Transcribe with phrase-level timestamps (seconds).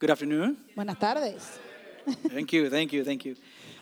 [0.00, 0.56] Good afternoon.
[0.76, 1.58] Buenas tardes.
[2.28, 3.34] Thank you, thank you, thank you.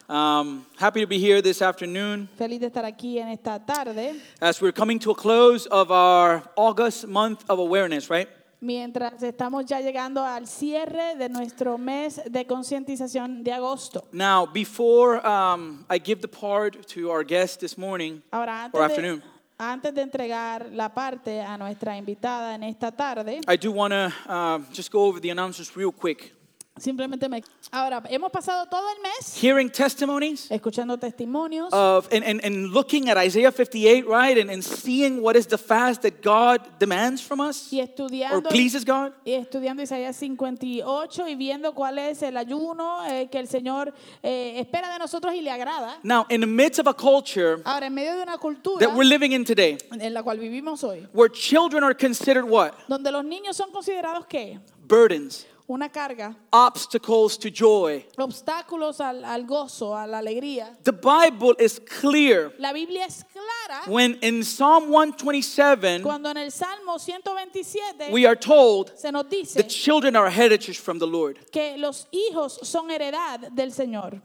[0.09, 4.15] Um, happy to be here this afternoon Feliz de estar aquí en esta tarde.
[4.41, 8.29] as we're coming to a close of our August month of awareness, right?
[8.63, 14.05] Mientras estamos ya llegando al cierre de nuestro mes de concientización de agosto.
[14.13, 18.81] Now, before um, I give the part to our guest this morning Ahora, or antes
[18.81, 19.23] de, afternoon,
[19.59, 24.13] antes de entregar la parte a nuestra invitada en esta tarde, I do want to
[24.29, 26.36] uh, just go over the announcements real quick.
[26.79, 27.43] Simplemente me...
[27.71, 33.09] Ahora, hemos pasado todo el mes Hearing testimonies escuchando testimonios of and, and, and looking
[33.09, 34.39] at Isaiah 58, right?
[34.39, 38.49] And, and seeing what is the fast that God demands from us y or estudiando...
[38.49, 39.13] pleases God.
[39.25, 44.61] y estudiando Isaías 58 y viendo cuál es el ayuno eh, que el Señor eh,
[44.61, 45.99] espera de nosotros y le agrada.
[46.03, 49.09] Now, in the midst of a culture Ahora, en medio de una cultura that we're
[49.09, 52.73] living in today, en la cual vivimos hoy, where children are considered what?
[52.89, 54.59] donde los niños son considerados qué?
[54.87, 58.07] Burdens, Una carga, obstacles to joy.
[58.19, 60.77] obstáculos al, al gozo, a la alegría.
[60.85, 66.53] The Bible is clear La Biblia es clara when in Psalm 127 cuando en el
[66.53, 71.39] Salmo 127 we are told se nos the dice children are heritage from the Lord.
[71.51, 74.23] que los hijos son heredad del Señor.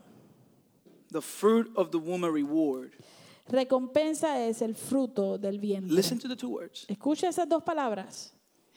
[1.12, 2.92] The fruit of the womb a reward.
[3.50, 5.92] Recompensa es el fruto del vientre.
[5.94, 8.32] Listen to the two words Escucha esas dos palabras.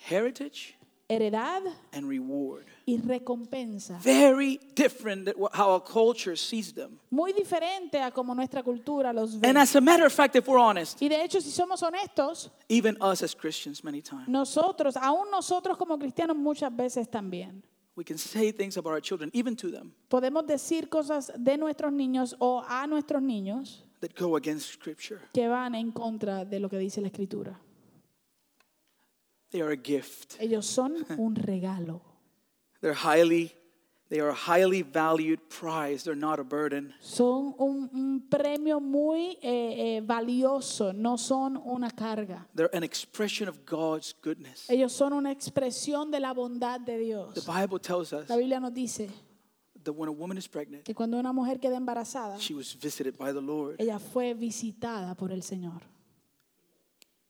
[0.08, 0.76] heritage
[1.08, 2.64] Heredad and reward.
[2.86, 3.98] y recompensa.
[4.02, 6.98] Very different than how our culture sees them.
[7.10, 9.46] Muy diferente a como nuestra cultura los ve.
[9.48, 12.50] And as a matter of fact, if we're honest, Y de hecho, si somos honestos,
[12.70, 17.62] even us as Christians, many times, nosotros, aún nosotros como cristianos muchas veces también,
[17.96, 21.92] we can say things about our children, even to them, podemos decir cosas de nuestros
[21.92, 25.20] niños o a nuestros niños that go against Scripture.
[25.34, 27.60] que van en contra de lo que dice la escritura.
[29.54, 30.36] They are a gift.
[30.40, 32.00] Ellos son un regalo.
[32.80, 33.54] They're highly,
[34.08, 36.02] they are a highly valued prize.
[36.02, 36.92] They're not a burden.
[37.00, 42.48] Son un, un premio muy eh, eh, valioso, no son una carga.
[42.52, 44.68] They're an expression of God's goodness.
[44.68, 46.98] Ellos son una expresión de la bondad de
[47.32, 49.08] The Bible tells us La Biblia nos dice
[49.84, 53.16] that when a woman is pregnant, que cuando una mujer queda embarazada, she was visited
[53.16, 53.76] by the Lord.
[53.80, 55.82] ella fue visitada por el Señor.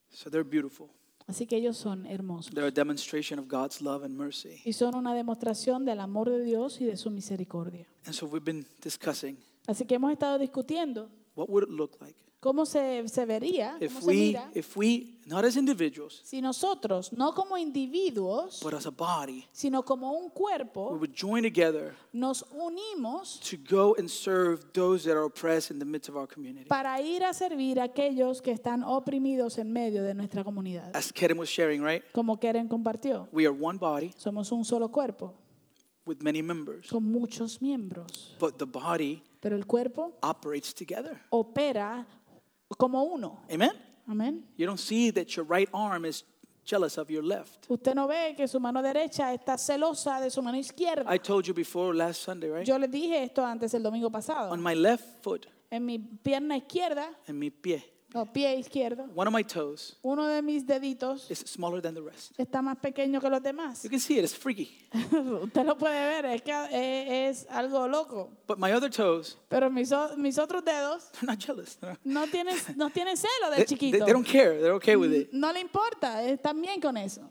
[0.08, 0.88] So they're beautiful.
[1.26, 2.52] Así que ellos son hermosos.
[2.52, 4.60] They're a demonstration of God's love and mercy.
[4.64, 7.86] Y son una demostración del amor de Dios y de su misericordia.
[8.04, 12.16] And so we've been discussing Así que hemos estado discutiendo what would it look like
[12.44, 16.43] cómo se, se vería, cómo if se we, mira, if we, not as individuals, si
[16.43, 21.43] nosotros, no como individuos, but as a body, sino como un we cuerpo, would join
[21.43, 26.16] together nos unimos to go and serve those that are oppressed in the midst of
[26.16, 26.66] our community.
[26.69, 30.94] para ir a servir a aquellos que están oprimidos en medio de nuestra comunidad.
[30.94, 32.05] As was sharing, right?
[32.12, 35.32] Como Keren compartió, We are one body somos un solo cuerpo
[36.05, 41.21] with many members, con muchos miembros, but the body pero el cuerpo operates together.
[41.31, 42.06] opera
[42.74, 43.42] como uno.
[43.52, 43.72] Amen?
[44.06, 44.44] Amén.
[44.56, 46.24] You don't see that your right arm is
[46.64, 47.66] jealous of your left.
[47.68, 51.12] Usted no ve que su mano derecha está celosa de su mano izquierda.
[51.12, 52.66] I told you before last Sunday, right?
[52.66, 54.50] Yo les dije esto antes el domingo pasado.
[54.50, 57.84] On my left foot En mi pierna izquierda, and mi pie,
[58.14, 62.00] o pie izquierdo, one of my toes uno de mis deditos is smaller than the
[62.00, 62.32] rest.
[62.38, 63.82] está más pequeño que los demás.
[63.82, 64.70] You can see it, it's freaky.
[64.92, 68.30] Usted lo puede ver, es que eh, es algo loco.
[68.47, 71.76] But my other toes, Pero mis, o- mis otros dedos they're not jealous.
[71.80, 74.04] They're- no tienen, no tienen celo They, del they- chiquito.
[74.04, 74.60] they don't care.
[74.60, 75.32] They're okay with it.
[75.32, 77.22] No le importa, están bien con eso.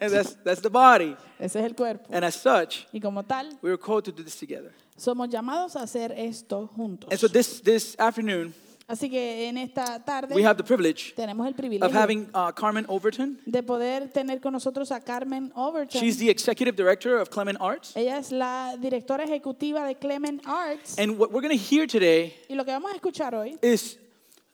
[0.00, 1.16] that's, that's the body.
[1.38, 2.08] Ese es el cuerpo.
[2.12, 4.72] And as such, Y como tal, we were called to do this together.
[4.96, 7.10] somos llamados a hacer esto juntos.
[7.10, 8.54] And so this, this afternoon,
[8.92, 12.52] Así que en esta tarde we have the privilege tenemos el of privilegio having uh,
[12.52, 13.38] Carmen Overton.
[13.46, 15.98] de poder tener con nosotros a Carmen Overton.
[15.98, 17.96] She's the executive director of Clement Arts.
[17.96, 20.98] Ella es la directora ejecutiva de Clement Arts.
[20.98, 23.96] And what we're going to hear today Y lo que vamos a escuchar hoy is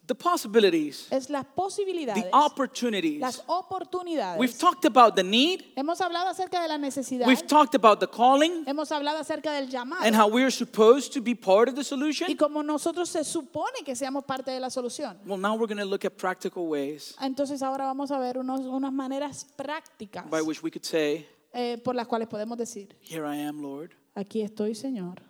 [0.09, 3.21] the possibilities, es las posibilidades, the opportunities.
[3.21, 4.41] las oportunidades.
[4.41, 7.27] We've talked about the need, Hemos hablado acerca de la necesidad.
[7.29, 10.03] we've talked about the calling, Hemos hablado acerca del llamado.
[10.05, 12.37] and how we're supposed to be part of the y solution.
[12.37, 15.17] como nosotros se supone que seamos parte de la solución.
[15.27, 18.67] Well, now we're going to look at practical ways Entonces ahora vamos a ver unos-
[18.67, 23.25] unas maneras prácticas by which we could say, eh, por las cuales podemos decir, Here
[23.27, 25.21] I am, Lord, aquí estoy Señor,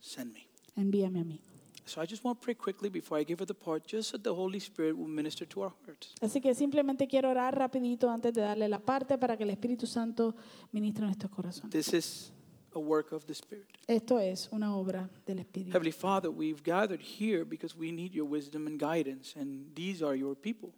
[0.00, 0.48] send me.
[0.76, 1.40] envíame a mí.
[1.84, 4.18] So I just want to pray quickly before I give her the part, just so
[4.18, 6.14] the Holy Spirit will minister to our hearts.
[6.20, 9.86] Así que simplemente quiero orar rapidito antes de darle la parte para que el Espíritu
[9.86, 10.34] Santo
[10.72, 11.70] ministre nuestros corazones.
[11.70, 12.32] This is
[12.74, 13.66] a work of the Spirit.
[13.88, 15.72] Esto es una obra del Espíritu.
[15.72, 20.14] Heavenly Father, we've gathered here because we need your wisdom and guidance, and these are
[20.14, 20.72] your people.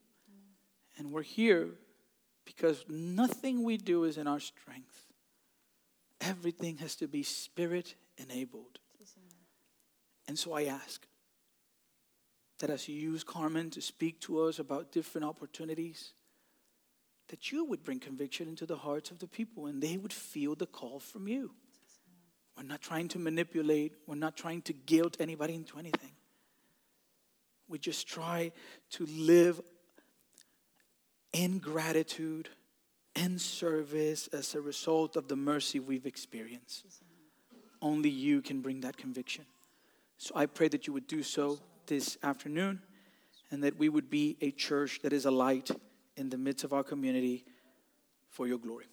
[0.98, 1.74] And we're here
[2.44, 5.12] because nothing we do is in our strength.
[6.20, 8.78] Everything has to be spirit enabled.
[10.26, 11.06] And so I ask
[12.58, 16.12] that as you use Carmen to speak to us about different opportunities,
[17.28, 20.54] that you would bring conviction into the hearts of the people and they would feel
[20.54, 21.50] the call from you.
[22.56, 26.12] We're not trying to manipulate, we're not trying to guilt anybody into anything.
[27.68, 28.52] We just try
[28.90, 29.60] to live
[31.32, 32.48] in gratitude,
[33.16, 36.84] and service as a result of the mercy we've experienced.
[37.80, 39.44] Only you can bring that conviction.
[40.24, 42.80] So I pray that you would do so this afternoon
[43.50, 45.70] and that we would be a church that is a light
[46.16, 47.44] in the midst of our community
[48.30, 48.86] for your glory.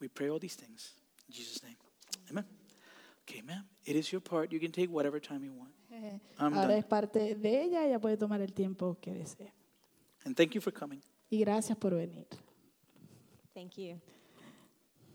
[0.00, 0.92] We pray all these things
[1.28, 1.76] in Jesus' name.
[2.30, 2.46] Amen.
[3.28, 4.50] Okay, ma'am, it is your part.
[4.50, 5.72] You can take whatever time you want.
[6.38, 6.78] I'm Ahora done.
[6.78, 9.52] es parte de ella, ella puede tomar el tiempo que desee.
[10.24, 11.02] And thank you for coming.
[11.30, 12.26] Y gracias por venir.
[13.52, 14.00] Thank you.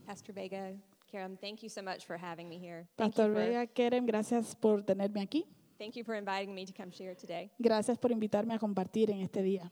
[0.05, 0.75] Pastor Vega,
[1.13, 2.87] Karam, thank you so much for having me here.
[2.97, 5.45] Thank you, Pastor for, Vega, Keren, gracias por tenerme aquí.
[5.77, 7.51] thank you for inviting me to come share today.
[7.59, 9.71] Gracias por invitarme a compartir en este día.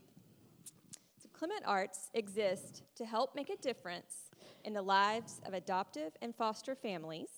[1.18, 4.30] So Clement Arts exist to help make a difference
[4.64, 7.30] in the lives of adoptive and foster families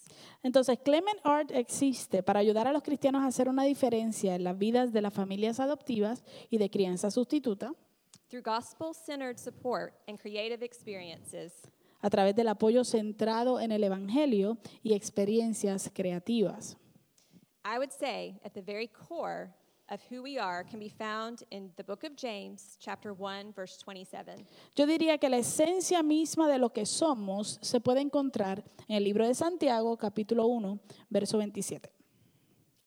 [0.44, 4.58] Entonces, Clement Art existe para ayudar a los cristianos a hacer una diferencia en las
[4.58, 7.74] vidas de las familias adoptivas y de crianza sustituta
[8.30, 11.54] through gospel-centered support and creative experiences
[12.04, 16.78] a través del apoyo centrado en el Evangelio y experiencias creativas.
[17.66, 19.54] I would say at the very core
[19.90, 23.78] of who we are can be found in the book of James, chapter 1, verse
[23.82, 24.46] 27.
[24.76, 29.04] Yo diría que la esencia misma de lo que somos se puede encontrar en el
[29.06, 30.80] libro de Santiago, capítulo 1,
[31.10, 31.90] verso 27.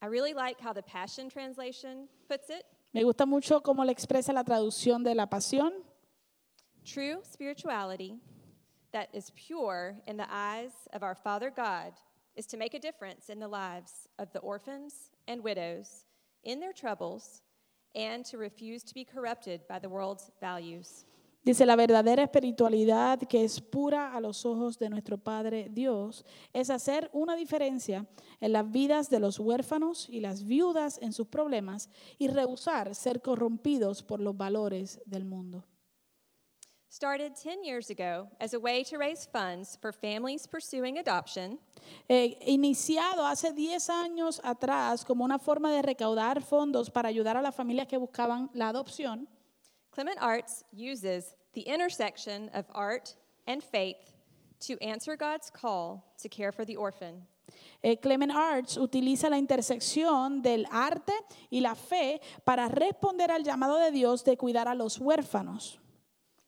[0.03, 2.65] I really like how the Passion Translation puts it.
[2.93, 5.73] Me gusta mucho cómo le expresa la traducción de la pasión.
[6.85, 8.21] True spirituality
[8.97, 11.93] that is pure in the eyes of our Father God
[12.35, 16.07] is to make a difference in the lives of the orphans and widows
[16.45, 17.43] in their troubles
[17.95, 21.05] and to refuse to be corrupted by the world's values.
[21.45, 26.71] Dice, la verdadera espiritualidad que es pura a los ojos de nuestro Padre Dios es
[26.71, 28.07] hacer una diferencia
[28.41, 33.21] en las vidas de los huérfanos y las viudas en sus problemas y rehusar ser
[33.21, 35.67] corrompidos por los valores del mundo.
[36.89, 41.59] Started 10 years ago as a way to raise funds for families pursuing adoption,
[42.09, 47.43] Eh, iniciado hace 10 años atrás como una forma de recaudar fondos para ayudar a
[47.43, 49.27] las familias que buscaban la adopción,
[49.91, 53.17] Clement Arts uses the intersection of art
[53.47, 54.15] and faith
[54.61, 57.27] to answer God's call to care for the orphan.
[57.83, 61.13] eh, Clement Arts utiliza la intersección del arte
[61.51, 65.79] y la fe para responder al llamado de Dios de cuidar a los huérfanos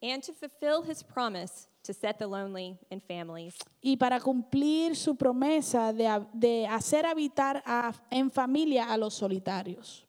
[0.03, 3.57] and to fulfill his promise to set the lonely in families.
[3.81, 10.05] y para cumplir su promesa de, de hacer habitar a- en familia a los solitarios.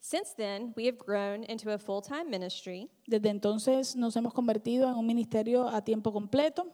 [0.00, 4.88] Since then, we have grown into a full time ministry Desde entonces nos hemos convertido
[4.88, 6.66] en un ministerio a tiempo completo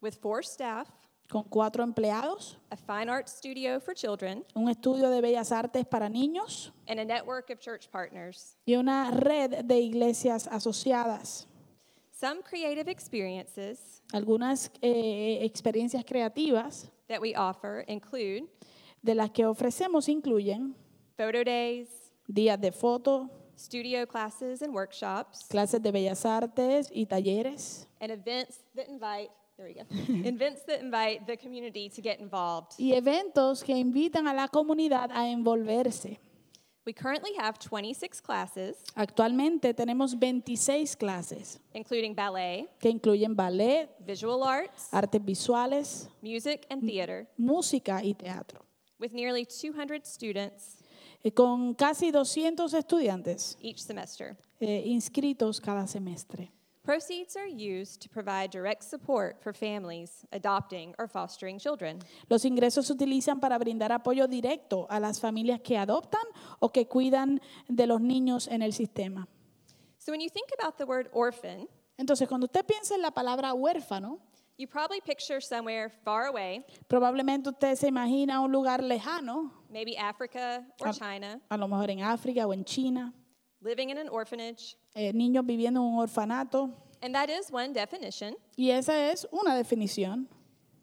[0.00, 0.88] with four staff,
[1.28, 6.08] con cuatro empleados, a fine art studio for children, un estudio de bellas artes para
[6.08, 8.56] niños and a network of church partners.
[8.64, 11.46] y una red de iglesias asociadas.
[12.18, 18.48] Some creative experiences Algunas eh, experiencias creativas that we offer include
[19.02, 20.74] de las que ofrecemos incluyen
[21.16, 21.88] photo days,
[22.26, 28.64] días de foto, studio classes and workshops, clases de bellas artes y talleres and events
[28.74, 29.84] that invite there we go.
[30.28, 32.72] events that invite the community to get involved.
[32.78, 36.18] y eventos que invitan a la comunidad a envolverse.
[36.88, 44.42] We currently have 26 classes, Actualmente tenemos 26 clases including ballet, que incluyen ballet, visual
[44.42, 48.64] arts, artes visuales, music, and theater, música y teatro,
[48.98, 50.78] with nearly 200 students
[51.22, 54.34] eh, con casi 200 estudiantes each semester.
[54.58, 56.50] eh, inscritos cada semestre.
[56.92, 61.98] Proceeds are used to provide direct support for families adopting or fostering children.
[62.30, 66.22] Los ingresos se utilizan para brindar apoyo directo a las familias que adoptan
[66.60, 69.28] o que cuidan de los niños en el sistema.
[69.98, 71.68] So when you think about the word orphan,
[71.98, 74.20] Entonces, cuando usted piensa en la palabra huérfano,
[74.56, 80.64] you probably picture somewhere far away, probablemente usted se imagina un lugar lejano, maybe Africa
[80.80, 80.92] or Ah.
[80.92, 83.12] China, a lo mejor en África o en China,
[83.62, 84.76] living in an orphanage.
[84.94, 86.70] eh, niños viviendo en un orfanato.
[87.02, 88.34] And that is one definition.
[88.56, 90.26] Y esa es una definición.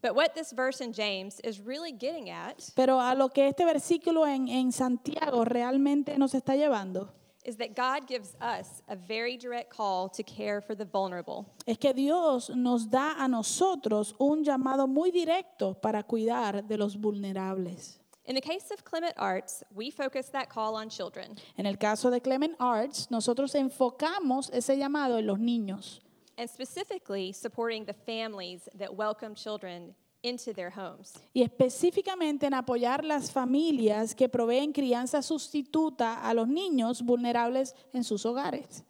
[0.02, 3.66] But what this verse in James is really getting at Pero a lo que este
[3.66, 7.10] versículo en, en Santiago realmente nos está llevando
[7.44, 11.46] is that God gives us a very direct call to care for the vulnerable.
[11.66, 16.96] es que Dios nos da a nosotros un llamado muy directo para cuidar de los
[16.98, 18.00] vulnerables.
[18.28, 22.10] In the case of Clement Arts, we focus that call on children En el caso
[22.10, 26.00] de Clement Arts, nosotros enfocamos ese llamado en los niños
[26.38, 31.14] and specifically supporting the families that welcome children into their homes.
[31.34, 38.04] y específicamente en apoyar las familias que proveen crianza sustituta a los niños vulnerables en
[38.04, 38.84] sus hogares.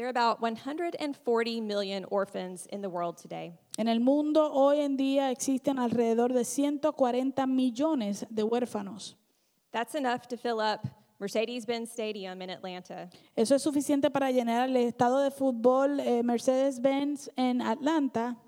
[0.00, 3.52] There are about 140 million orphans in the world today.
[3.76, 9.16] En el mundo hoy en día existen alrededor de 140 millones de huérfanos.
[9.72, 10.88] That's enough to fill up
[11.18, 17.28] Mercedes-Benz Stadium in Atlanta, Eso es suficiente para llenar el estado de fútbol eh, Mercedes-Benz
[17.36, 18.38] en Atlanta,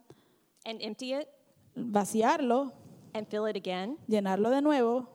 [0.64, 1.28] and empty it
[1.76, 2.72] vaciarlo,
[3.12, 5.06] and fill it again llenarlo de nuevo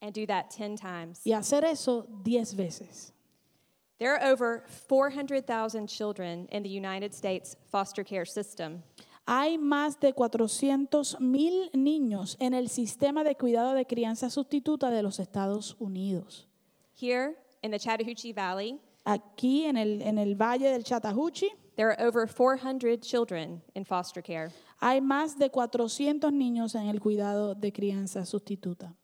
[0.00, 1.20] and do that 10 times.
[1.26, 3.12] y hacer eso 10 veces.
[3.98, 8.82] There are over 400,000 children in the United States foster care system.
[9.26, 15.02] Hay más de 400 mil niños en el sistema de cuidado de crianza sustituta de
[15.02, 16.46] los Estados Unidos.
[16.94, 22.00] Here in the Chattahoochee Valley, Aquí en el, en el valle del Chattahoochee there are
[22.00, 24.50] over 400 children in foster care.
[24.80, 28.94] hay más de 400 niños en el cuidado de crianza sustituta.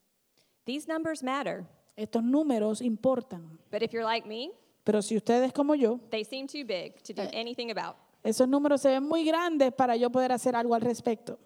[0.67, 1.65] These numbers matter,
[1.97, 4.53] Estos números importan, but if you're like me,
[4.85, 7.97] pero si ustedes como yo, they seem too big to do anything about.
[8.23, 11.38] esos números se ven muy grandes para yo poder hacer algo al respecto.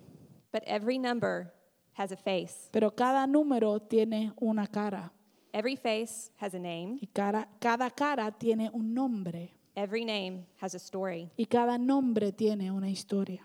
[0.53, 1.53] But every number
[1.97, 2.69] has a face.
[2.73, 5.13] Pero cada número tiene una cara
[5.53, 6.99] Every face has a name.
[7.01, 11.31] y cara- cada cara tiene un nombre Every name has a story.
[11.37, 13.45] y cada nombre tiene una historia.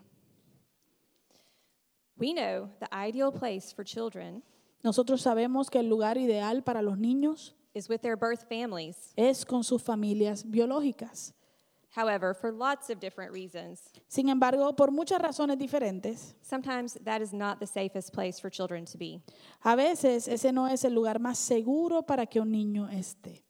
[2.17, 4.43] We know the ideal place for children
[4.83, 9.13] Nosotros sabemos que el lugar ideal para los niños is with their birth families.
[9.17, 11.33] es con sus familias biológicas.
[11.95, 17.33] However, for lots of different reasons, Sin embargo, por muchas razones diferentes, sometimes that is
[17.33, 19.21] not the safest place for children to be.
[19.63, 23.43] a veces ese no es el lugar más seguro para que un niño esté.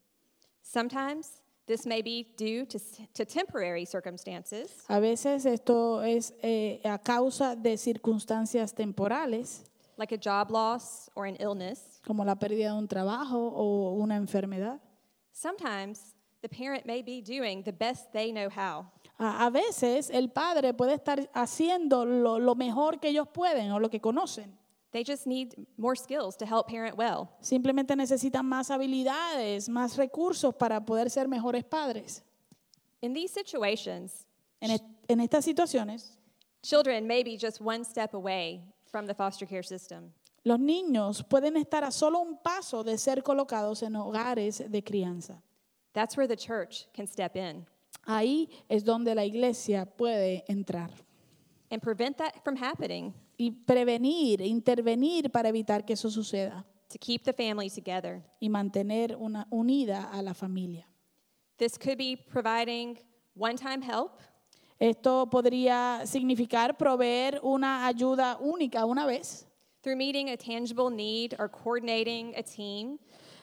[0.62, 2.80] Sometimes this may be due to,
[3.14, 9.64] to temporary circumstances, A veces esto es eh, a causa de circunstancias temporales,
[9.98, 12.00] like a job loss or an illness.
[12.06, 14.80] como la pérdida de un trabajo o una enfermedad.
[15.32, 18.86] Sometimes the parent may be doing the best they know how.
[19.20, 23.80] A, a veces el padre puede estar haciendo lo, lo mejor que ellos pueden o
[23.80, 24.58] lo que conocen.
[24.92, 27.30] They just need more skills to help parent well.
[27.42, 32.22] Simplemente necesitan más habilidades, más recursos para poder ser mejores padres.
[33.02, 34.26] In these situations,
[34.62, 36.18] En, est- en estas situaciones,
[36.62, 38.62] children may be just one step away
[38.94, 40.14] from the foster care system.
[40.44, 45.42] los niños pueden estar a solo un paso de ser colocados en hogares de crianza.
[45.94, 47.66] That's where the church can step in
[48.06, 50.92] Ahí es donde la iglesia puede entrar
[51.72, 57.24] and prevent that from happening y prevenir, intervenir para evitar que eso suceda to keep
[57.24, 58.22] the family together.
[58.40, 60.86] y mantener una unida a la familia.
[61.58, 63.00] This could be providing
[63.36, 64.20] one time help,
[64.84, 69.48] Esto podría significar proveer una ayuda única una vez
[69.82, 73.00] through meeting a tangible need or coordinating a team,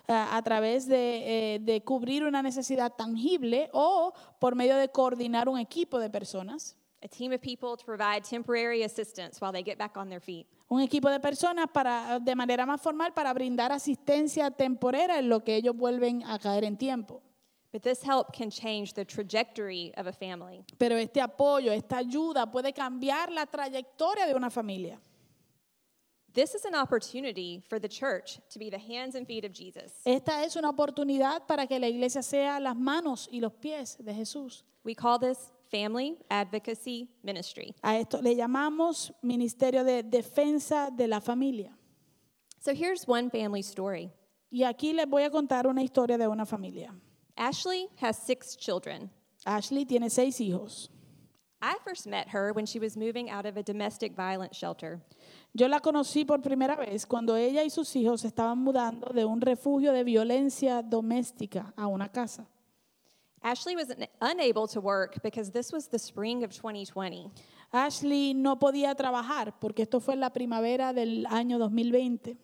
[0.07, 5.49] a, a través de, eh, de cubrir una necesidad tangible o por medio de coordinar
[5.49, 6.77] un equipo de personas.
[7.03, 10.47] a team of people to provide temporary assistance while they get back on their feet.
[10.69, 15.43] Un equipo de personas para, de manera más formal para brindar asistencia temporera en lo
[15.43, 17.23] que ellos vuelven a caer en tiempo.
[17.73, 20.65] But this help can change the trajectory of a family.
[20.79, 24.99] Pero este apoyo, esta ayuda puede cambiar la trayectoria de una familia.
[26.33, 29.93] This is an opportunity for the church to be the hands and feet of Jesus.
[30.05, 34.13] Esta es una oportunidad para que la iglesia sea las manos y los pies de
[34.13, 34.63] Jesús.
[34.85, 37.75] We call this Family Advocacy Ministry.
[37.83, 41.77] A esto le llamamos Ministerio de Defensa de la Familia.
[42.61, 44.11] So here's one family story.
[44.53, 46.93] Y aquí les voy a contar una historia de una familia.
[47.41, 49.09] Ashley has six children.
[49.47, 50.91] Ashley tiene seis hijos.
[51.63, 55.01] I first met her when she was moving out of a domestic violence shelter.
[55.55, 59.41] Yo la conocí por primera vez cuando ella y sus hijos estaban mudando de un
[59.41, 62.47] refugio de violencia doméstica a una casa.
[63.43, 67.31] Ashley was un- unable to work because this was the spring of 2020.
[67.73, 72.37] Ashley no podía trabajar porque esto fue la primavera del año 2020.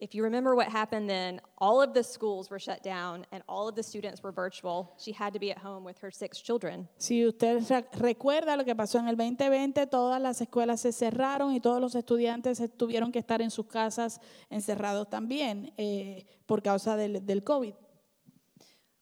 [0.00, 3.68] If you remember what happened then, all of the schools were shut down and all
[3.68, 4.94] of the students were virtual.
[4.98, 6.88] She had to be at home with her six children.
[6.96, 11.52] Si usted re- recuerda lo que pasó en el 2020, todas las escuelas se cerraron
[11.52, 16.96] y todos los estudiantes tuvieron que estar en sus casas encerrados también eh, por causa
[16.96, 17.74] del, del COVID.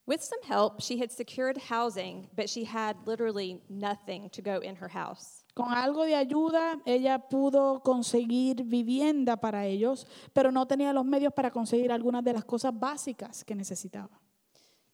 [0.05, 4.75] With some help, she had secured housing, but she had literally nothing to go in
[4.75, 5.38] her house.
[5.53, 11.33] Con algo de ayuda, ella pudo conseguir vivienda para ellos, pero no tenía los medios
[11.33, 14.21] para conseguir algunas de las cosas básicas que necesitaba.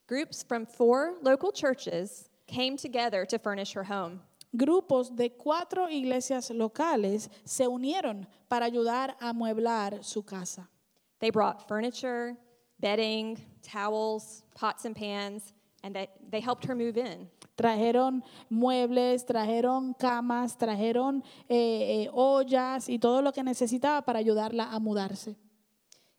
[0.07, 4.21] Groups from four local churches came together to furnish her home.
[4.53, 10.69] Grupos de cuatro iglesias locales se unieron para ayudar a amueblar su casa.
[11.19, 12.37] They brought furniture,
[12.79, 15.53] bedding, towels, pots and pans,
[15.85, 17.27] and they, they helped her move in.
[17.57, 24.73] Trajeron muebles, trajeron camas, trajeron eh, eh, ollas y todo lo que necesitaba para ayudarla
[24.73, 25.35] a mudarse.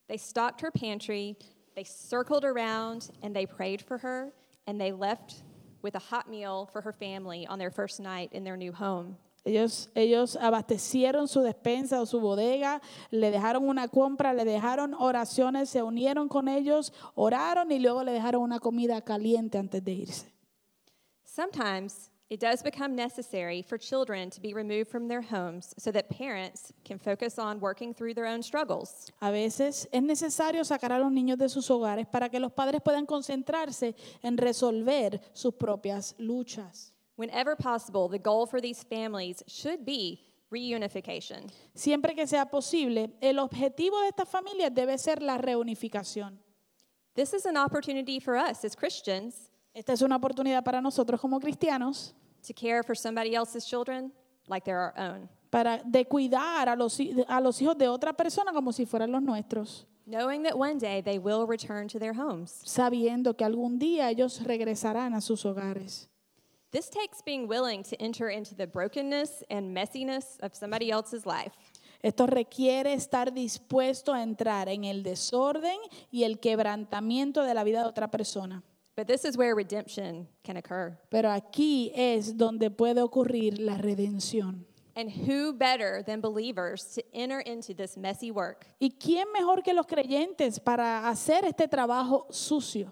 [0.06, 1.36] They stocked her pantry,
[1.74, 4.32] they circled around, and they prayed for her,
[4.68, 5.42] and they left
[5.82, 9.16] with a hot meal for her family on their first night in their new home.
[9.46, 15.70] Ellos, ellos abastecieron su despensa o su bodega, le dejaron una compra, le dejaron oraciones,
[15.70, 20.32] se unieron con ellos, oraron y luego le dejaron una comida caliente antes de irse.
[21.24, 26.08] Sometimes it does become necessary for children to be removed from their homes so that
[26.08, 29.12] parents can focus on working through their own struggles.
[29.20, 32.82] A veces es necesario sacar a los niños de sus hogares para que los padres
[32.82, 36.95] puedan concentrarse en resolver sus propias luchas.
[37.16, 40.20] Whenever possible, the goal for these families should be
[40.52, 41.50] reunification.
[41.74, 46.38] Siempre que sea posible, el objetivo de estas familias debe ser la reunificación.
[47.14, 51.38] This is an opportunity for us as Christians Esta es una oportunidad para nosotros como
[51.40, 52.14] cristianos
[52.46, 54.12] to care for somebody else's children
[54.48, 58.12] like they're our own, para de cuidar a los, hi- a los hijos de otra
[58.14, 62.14] persona como si fueran los nuestros, knowing that one day they will return to their
[62.14, 62.62] homes.
[62.64, 66.08] sabiendo que algún día ellos regresarán a sus hogares.
[66.72, 71.52] This takes being willing to enter into the brokenness and messiness of somebody else's life.
[72.02, 75.78] Esto requiere estar dispuesto a entrar en el desorden
[76.12, 78.62] y el quebrantamiento de la vida de otra persona.
[78.96, 80.98] But this is where redemption can occur.
[81.10, 84.64] Pero aquí es donde puede ocurrir la redención.
[84.96, 88.66] And who better than believers to enter into this messy work?
[88.80, 92.90] ¿Y quién mejor que los creyentes para hacer este trabajo sucio?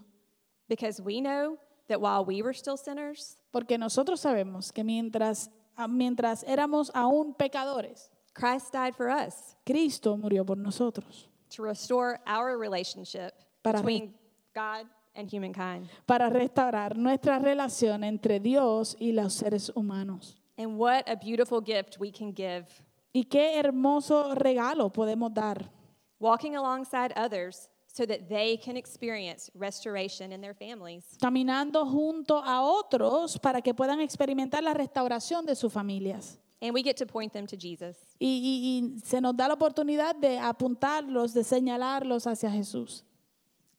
[0.69, 1.59] Because we know
[1.89, 7.35] that while we were still sinners, Porque nosotros sabemos que mientras, ah, mientras éramos aún
[7.35, 13.31] pecadores, Christ died for us Cristo murió por nosotros to restore our relationship
[13.63, 14.13] Para between
[14.57, 15.89] God and humankind.
[16.05, 20.37] para restaurar nuestra relación entre Dios y los seres humanos.
[20.59, 22.67] And what a beautiful gift we can give.
[23.13, 25.71] Y qué hermoso regalo podemos dar,
[26.19, 31.05] Walking alongside others so that they can experience restoration in their families.
[31.23, 36.39] caminando junto a otros para que puedan experimentar la restauración de sus familias.
[36.61, 37.97] And we get to point them to Jesus.
[38.21, 38.61] Y, y-
[38.97, 43.03] y se nos da la oportunidad de apuntarlos, de señalarlos hacia Jesús.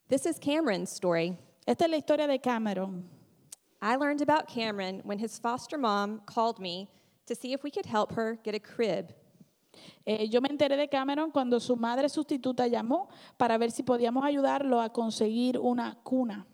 [0.07, 1.37] This is Cameron's story.
[1.67, 3.09] Esta es la historia de Cameron.
[3.81, 6.87] I learned about Cameron when his foster mom called me
[7.25, 9.13] to see if we could help her get a crib.
[10.05, 14.23] Eh, yo me enteré de Cameron cuando su madre sustituta llamó para ver si podíamos
[14.23, 16.45] ayudarlo a conseguir una cuna.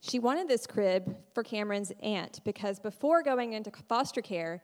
[0.00, 4.62] She wanted this crib for Cameron's aunt because before going into foster care,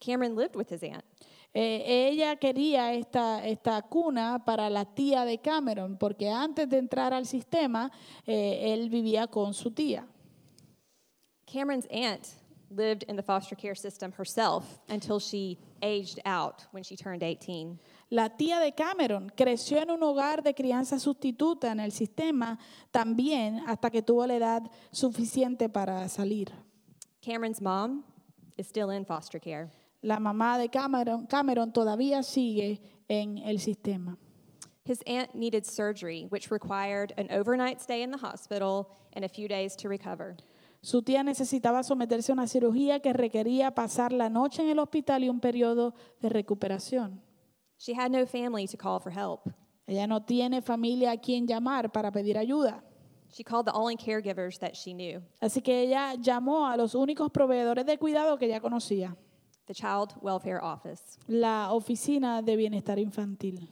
[0.00, 1.04] Cameron lived with his aunt.
[1.54, 7.12] Eh, ella quería esta, esta cuna para la tía de Cameron, porque antes de entrar
[7.12, 7.90] al sistema,
[8.26, 10.06] eh, él vivía con su tía.
[11.46, 12.41] Cameron's aunt
[12.76, 17.78] lived in the foster care system herself until she aged out when she turned 18.
[18.10, 22.58] La tía de Cameron creció en un hogar de crianza sustituta en el sistema
[22.92, 26.48] también hasta que tuvo la edad suficiente para salir.
[27.22, 28.04] Cameron's mom
[28.56, 29.70] is still in foster care.
[30.02, 34.16] La mamá de Cameron, Cameron todavía sigue en el sistema.
[34.84, 39.46] His aunt needed surgery, which required an overnight stay in the hospital and a few
[39.46, 40.36] days to recover.
[40.82, 45.22] Su tía necesitaba someterse a una cirugía que requería pasar la noche en el hospital
[45.22, 47.22] y un periodo de recuperación.
[47.78, 49.48] She had no family to call for help.
[49.86, 52.82] Ella no tiene familia a quien llamar para pedir ayuda.
[53.28, 57.30] She called the only caregivers that she knew Así que ella llamó a los únicos
[57.30, 59.16] proveedores de cuidado que ella conocía,
[59.66, 61.18] the Child Welfare Office.
[61.28, 63.68] la Oficina de Bienestar Infantil.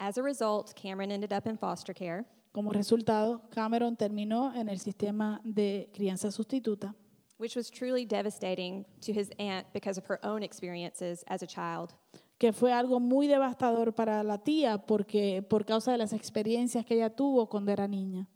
[0.00, 2.24] As a result, Cameron ended up in foster care.
[2.58, 6.92] Como resultado, Cameron terminó en el sistema de crianza sustituta,
[7.38, 11.94] which was truly devastating to his aunt because of her own experiences as a child.
[12.36, 16.96] que fue algo muy devastador para la tía porque por causa de las experiencias que
[16.96, 18.26] ella tuvo cuando era niña.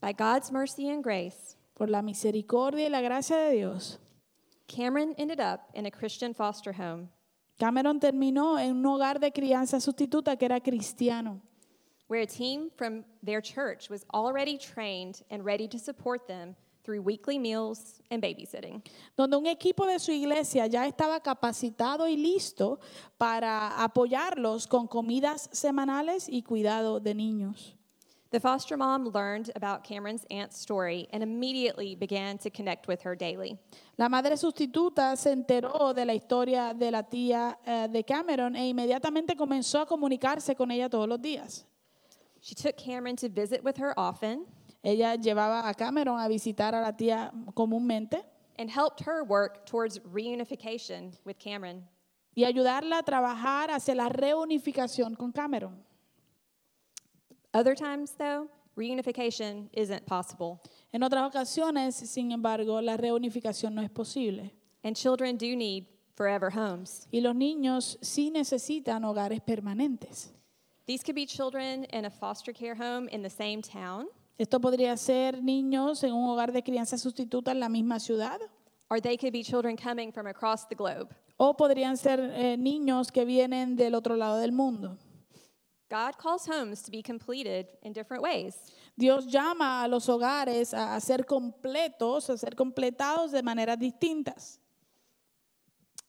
[0.00, 3.98] By God's mercy and grace, Por la misericordia y la gracia de Dios,
[4.68, 7.08] Cameron ended up in a Christian foster home
[7.58, 11.42] Cameron terminó en un hogar de crianza sustituta que era cristiano,
[12.12, 17.00] where a team from their church was already trained and ready to support them through
[17.00, 18.82] weekly meals and babysitting.
[19.16, 22.80] donde un equipo de su iglesia ya estaba capacitado y listo
[23.16, 27.76] para apoyarlos con comidas semanales y cuidado de niños.
[28.30, 33.16] The foster mom learned about Cameron's aunt's story and immediately began to connect with her
[33.16, 33.58] daily.
[33.96, 38.68] La madre sustituta se enteró de la historia de la tía eh, de Cameron e
[38.68, 41.66] inmediatamente comenzó a comunicarse con ella todos los días.
[42.42, 44.44] She took Cameron to visit with her often
[44.84, 48.20] Ella llevaba a Cameron a visitar a la tía comúnmente
[48.58, 51.84] and helped her work towards reunification with Cameron.
[52.34, 55.84] y ayudarla a trabajar hacia la reunificación con Cameron.
[57.54, 60.60] Other times, though, reunification isn't possible,
[60.92, 64.50] En otras ocasiones, sin embargo, la reunificación no es posible.
[64.82, 67.06] and children do need forever homes.
[67.12, 70.32] Y los niños sí necesitan hogares permanentes.
[70.92, 74.94] These could be children in a foster care home in the same town, Esto podría
[74.98, 78.38] ser niños en un hogar de crianza sustituta en la misma ciudad
[78.90, 81.08] or they could be children coming from across the globe.
[81.38, 84.98] o podrían ser eh, niños que vienen del otro lado del mundo.
[85.88, 88.54] God calls homes to be completed in different ways.
[88.98, 94.58] Dios llama a los hogares a, a ser completos, a ser completados de maneras distintas.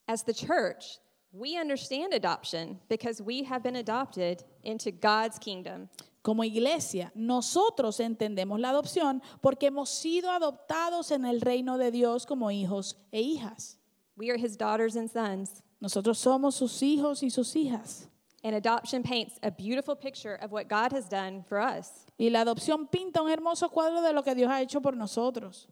[0.10, 0.98] As the church,
[1.32, 5.89] we understand adoption because we have been adopted into God's kingdom.
[6.21, 12.26] Como iglesia, nosotros entendemos la adopción porque hemos sido adoptados en el reino de Dios
[12.26, 13.78] como hijos e hijas.
[14.15, 15.62] We are his daughters and sons.
[15.82, 18.08] Nosotros somos sus hijos y sus hijas.
[18.45, 22.06] And adoption paints a beautiful picture of what God has done for us.
[22.17, 25.67] Y la adopción pinta un hermoso cuadro de lo que Dios ha hecho por nosotros.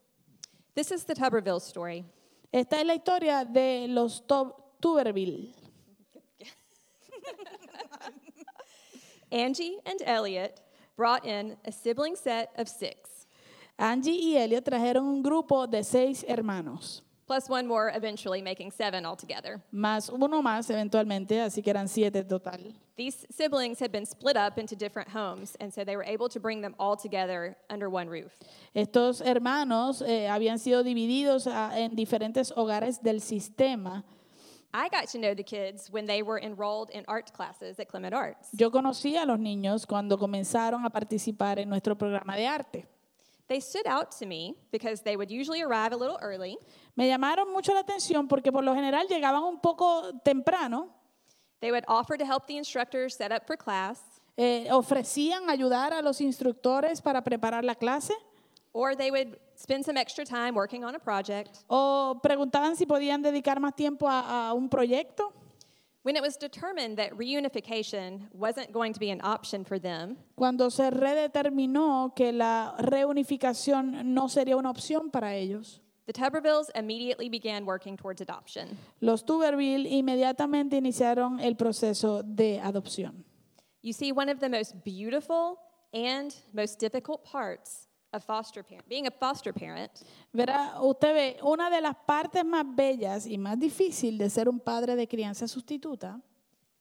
[0.76, 2.04] This is the Tuberville story.
[2.52, 5.54] Esta es la historia de los Tu- Tuberville.
[9.32, 10.60] Angie and Elliot
[10.98, 13.26] brought in a sibling set of six,
[13.78, 19.06] Angie y Elliot trajeron un grupo de seis hermanos, plus one more, eventually making seven
[19.06, 19.62] altogether.
[19.72, 22.74] más uno más eventualmente, así que eran siete total.
[22.98, 26.40] These siblings had been split up into different homes, and so they were able to
[26.40, 28.38] bring them all together under one roof.
[28.76, 34.04] Estos hermanos eh, habían sido divididos ah, en diferentes hogares del sistema.
[34.74, 38.14] I got to know the kids when they were enrolled in art classes at Clement
[38.14, 38.50] Arts.
[38.54, 42.86] Yo conocí a los niños cuando comenzaron a participar en nuestro programa de arte.
[43.48, 46.58] They stood out to me because they would usually arrive a little early.
[46.96, 50.88] Me llamaron mucho la atención porque por lo general llegaban un poco temprano,
[51.60, 54.00] They would offer to help the instructors set up for class,
[54.36, 58.16] eh, ofrecían ayudar a los instructores para preparar la clase
[58.74, 61.64] or they would spend some extra time working on a project.
[61.70, 65.34] o preguntaban si podían dedicar más tiempo a, a un proyecto.
[66.04, 70.70] When it was determined that reunification wasn't going to be an option for them, Cuando
[70.70, 77.66] se redeterminó que la reunificación no sería una opción para ellos, the Tubervilles immediately began
[77.66, 78.78] working towards adoption.
[79.00, 83.24] los Tuberville inmediatamente iniciaron el proceso de adopción.
[83.84, 85.60] You see, one of the most beautiful
[85.94, 89.92] and most difficult parts of foster parent, being a foster parent,
[90.34, 94.60] Verá, usted ve, una de las partes más bellas y más difícil de ser un
[94.60, 96.22] padre de crianza sustituta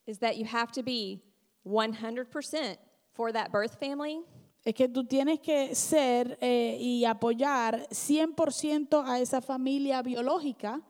[0.07, 1.23] is that you have to be
[1.65, 2.77] 100%
[3.13, 4.23] for that birth family
[4.65, 10.83] es que tú tienes que ser eh, y apoyar 100% a esa familia biológica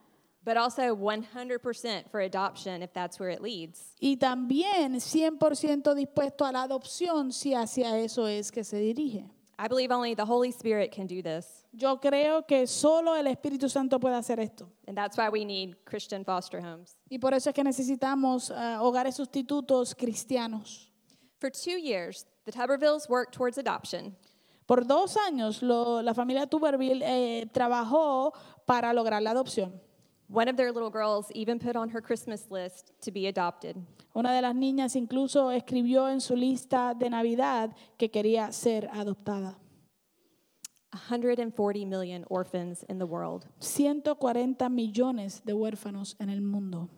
[0.43, 3.95] but also 100% for adoption if that's where it leads.
[3.99, 9.29] y también 100% dispuesto a la adopción si hacia eso es que se dirige.
[9.63, 13.69] I believe only the Holy Spirit can do this, Yo creo que solo el Espíritu
[13.69, 14.67] Santo puede hacer esto.
[14.87, 16.95] and that's why we need Christian foster homes.
[17.11, 20.89] Y por eso es que necesitamos ah, hogares sustitutos cristianos.
[21.39, 24.15] For two years, the Tubervilles worked towards adoption,
[24.67, 28.33] Por dos años lo- la familia Tuberville eh, trabajó
[28.65, 29.73] para lograr la adopción.
[30.27, 33.75] One of their little girls even put on her Christmas list to be adopted.
[34.13, 39.57] Una de las niñas incluso escribió en su lista de Navidad que quería ser adoptada.
[41.07, 46.89] 140 million orphans in the world, 140 millones de huérfanos en el mundo,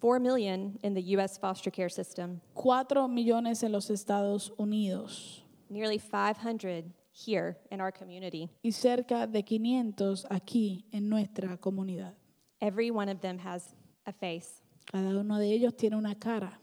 [0.00, 1.36] 4 million in the U.S.
[1.36, 8.50] foster care system, 4 millones en los Estados Unidos nearly 500 here in our community.
[8.62, 12.14] y cerca de 500 aquí en nuestra comunidad.
[12.60, 13.74] Every one of them has
[14.06, 16.58] a face, Cada uno de ellos tiene una cara,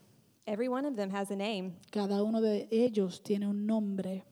[0.46, 4.26] every one of them has a name, cada uno de ellos tiene un nombre,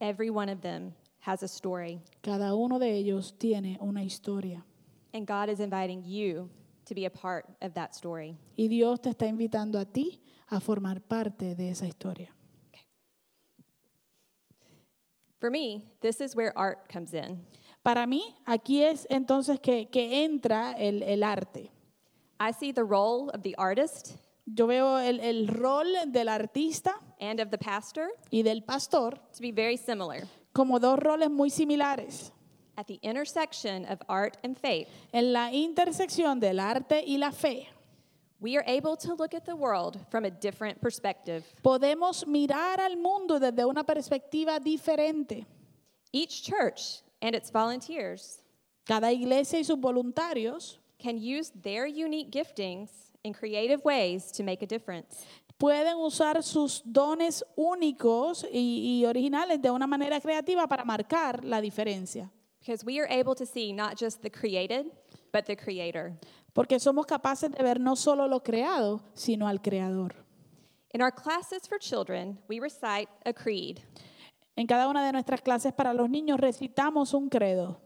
[0.00, 2.00] every one of them has a story.
[2.22, 4.64] cada uno de ellos tiene una historia.
[5.12, 6.48] And God is inviting you
[6.86, 8.38] to be a part of that story.
[8.56, 12.30] Y Dios te está invitando a ti a formar parte de esa historia.
[15.38, 17.44] For me, this is where art comes in.
[17.82, 21.70] Para mí, aquí es entonces que, que entra el, el arte.
[22.42, 24.16] I see the role of the artist
[24.52, 29.40] Yo veo el, el rol del artista and of the pastor y del pastor to
[29.40, 30.26] be very similar.
[30.52, 32.32] como dos roles muy similares.
[32.76, 37.68] At the intersection of art and faith, En la intersección del arte y la fe,
[38.40, 41.44] we are able to look at the world from a different perspective.
[41.62, 45.46] podemos mirar al mundo desde una perspectiva diferente.
[46.12, 48.40] Each church and its volunteers
[48.84, 52.90] Cada iglesia y sus voluntarios can use their unique giftings
[53.24, 55.26] in creative ways to make a difference.
[55.58, 61.60] pueden usar sus dones únicos y, y originales de una manera creativa para marcar la
[61.60, 62.32] diferencia.
[62.58, 64.86] Because we are able to see not just the created,
[65.32, 66.18] but the creator.
[66.52, 70.14] Porque somos capaces de ver no solo lo creado, sino al creador.
[70.94, 73.80] In our classes for children, we recite a creed
[74.56, 77.80] En cada una de nuestras clases para los niños recitamos un credo.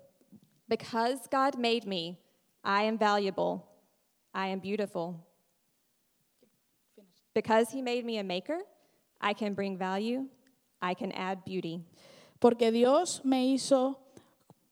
[0.68, 2.18] Because God made me,
[2.66, 3.64] I am valuable,
[4.35, 5.24] I am beautiful.
[7.33, 8.59] Because He made me a maker,
[9.20, 10.26] I can bring value,
[10.83, 11.85] I can add beauty.
[12.40, 13.98] Porque Dios me hizo,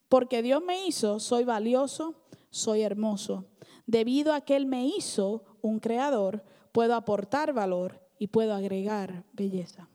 [0.09, 2.17] porque Dios me hizo, soy valioso,
[2.51, 3.45] soy hermoso.
[3.87, 9.89] Debido a que Él me hizo un creador, puedo aportar valor y puedo agregar belleza.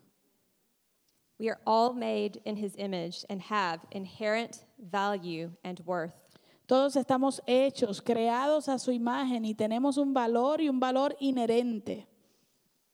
[1.38, 6.29] We are all made in His image and have inherent value and worth.
[6.70, 12.08] Todos estamos hechos, creados a su imagen y tenemos un valor y un valor inherente.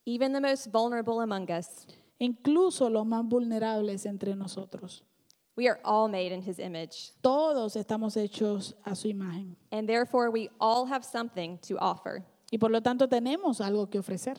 [0.06, 1.86] Even the most vulnerable among us,
[2.18, 5.04] Incluso los más vulnerables entre nosotros.
[5.58, 7.12] we are all made in His image.
[7.22, 9.58] Todos estamos hechos a su imagen.
[9.74, 12.24] And therefore, we all have something to offer.
[12.54, 14.38] Y por lo tanto tenemos algo que ofrecer.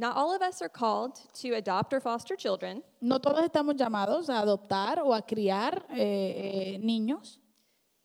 [0.00, 4.28] Not all of us are called to adopt or foster children, No todos estamos llamados
[4.28, 7.38] a adoptar o a criar eh, eh, niños,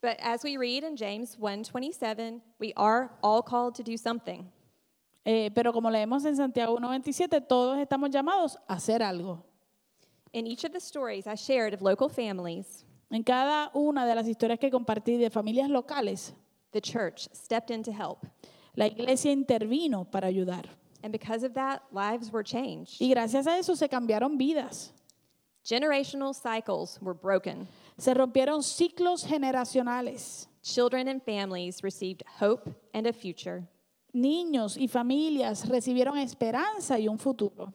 [0.02, 4.52] but as we read in James 1:27, we are all called to do something.
[5.26, 9.44] eh, pero como leemos en Santiago 1.27, todos estamos llamados a hacer algo.
[10.34, 14.28] In each of the stories I shared of local families, En cada una de las
[14.28, 16.34] historias que compartí de familias locales,
[16.72, 18.26] the church stepped in to help.
[18.76, 20.68] la iglesia intervino para ayudar.
[21.04, 23.02] And because of that, lives were changed.
[23.02, 24.92] Y gracias a eso se cambiaron vidas.
[25.66, 27.68] Generational cycles were broken.
[27.98, 30.48] Se rompieron ciclos generacionales.
[30.64, 33.68] Children and families received hope and a future.
[34.16, 37.74] Niños y familias recibieron esperanza y un futuro.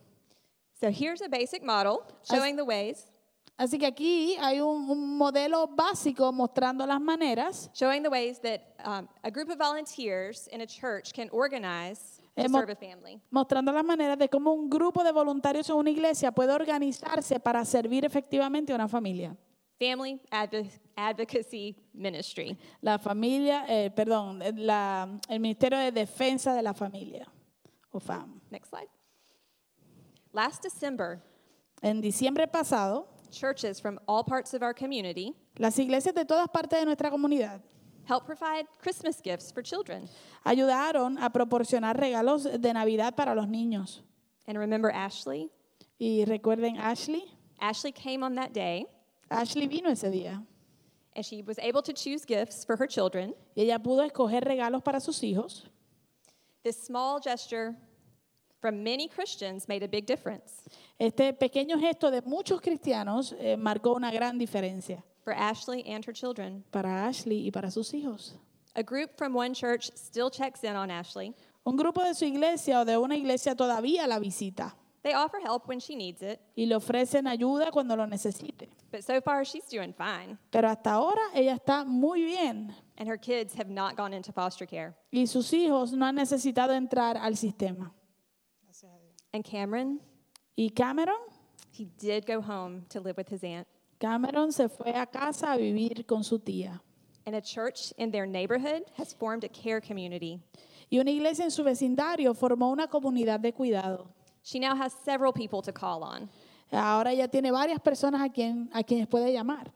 [0.80, 3.10] So here's a basic model showing the ways,
[3.58, 8.76] Así que aquí hay un, un modelo básico mostrando las maneras showing the ways that
[8.84, 13.20] um, a group of volunteers in a church can organize family.
[13.30, 17.64] mostrando las maneras de cómo un grupo de voluntarios en una iglesia puede organizarse para
[17.64, 19.36] servir efectivamente a una familia.
[19.78, 22.58] Family Advo- Advocacy Ministry.
[22.80, 27.26] La familia, eh, perdón, eh, la- el Ministerio de Defensa de la Familia,
[27.92, 28.40] o FAM.
[28.50, 28.88] Next slide.
[30.32, 31.20] Last December,
[31.80, 36.78] En diciembre pasado, churches from all parts of our community las iglesias de todas partes
[36.80, 37.60] de nuestra comunidad
[38.08, 40.08] helped provide Christmas gifts for children.
[40.44, 44.00] ayudaron a proporcionar regalos de Navidad para los niños.
[44.46, 45.50] And remember Ashley?
[46.00, 47.24] Y recuerden Ashley,
[47.60, 48.86] Ashley came on that day
[49.30, 50.42] Ashley vino ese día
[51.14, 53.34] and she was able to choose gifts for her children.
[53.54, 55.64] y ella pudo escoger regalos para sus hijos.
[56.62, 57.76] This small gesture
[58.60, 60.62] from many Christians made a big difference.
[60.98, 66.12] Este pequeño gesto de muchos cristianos eh, marcó una gran diferencia for Ashley and her
[66.14, 66.64] children.
[66.72, 68.32] para Ashley y para sus hijos.
[68.74, 71.34] A group from one church still checks in on Ashley.
[71.66, 75.68] Un grupo de su iglesia o de una iglesia todavía la visita They offer help
[75.68, 78.68] when she needs it, y le ofrecen ayuda cuando lo necesite.
[78.90, 80.38] but so far she's doing fine.
[80.50, 84.64] Pero hasta ahora ella está muy bien And her kids have not gone into foster
[84.66, 84.94] care.
[85.12, 87.92] y sus hijos no han necesitado entrar al sistema.
[89.34, 90.00] And Cameron,
[90.56, 91.20] Y Cameron,
[91.70, 93.66] he did go home to live with his aunt.
[93.98, 96.80] Cameron se fue a casa a vivir con su tía.
[97.26, 100.40] And a church in their neighborhood has formed a care community.
[100.90, 104.08] Y una iglesia en su vecindario formó una comunidad de cuidado.
[104.42, 106.30] She now has several people to call on.
[106.72, 109.72] Ahora ya tiene varias personas a, quien, a quienes puede llamar.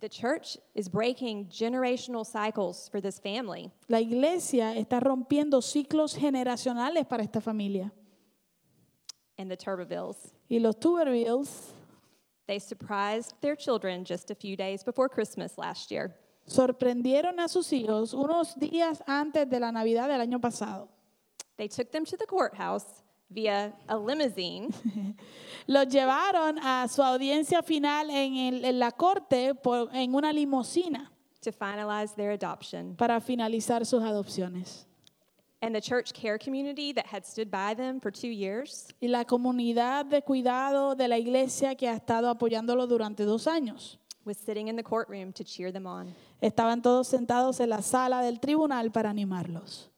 [0.00, 3.70] The church is breaking generational cycles for this family.
[3.88, 7.92] La iglesia está rompiendo ciclos generacionales para esta familia.
[9.38, 11.72] And the Turbovilles, Y los Tubervilles
[12.46, 16.14] they surprised their children just a few days before Christmas last year.
[16.46, 20.88] sorprendieron a sus hijos unos días antes de la Navidad del año pasado.
[21.56, 24.70] They took them to the courthouse via a limousine
[25.66, 31.10] Los llevaron a su audiencia final en, el- en la corte por- en una limusina
[31.40, 32.94] to finalize their adoption.
[32.96, 34.86] para finalizar sus adopciones.
[35.62, 39.24] And the church care community that had stood by them for two years Y la
[39.24, 43.98] comunidad de cuidado de la iglesia que ha estado apoyándolo durante dos años.
[44.24, 46.14] was sitting in the courtroom to cheer them on.
[46.42, 49.88] Estaban todos sentados en la sala del tribunal para animarlos.